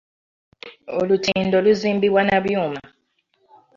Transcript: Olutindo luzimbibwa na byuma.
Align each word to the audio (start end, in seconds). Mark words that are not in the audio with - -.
Olutindo 0.99 1.57
luzimbibwa 1.65 2.21
na 2.27 2.37
byuma. 2.43 2.81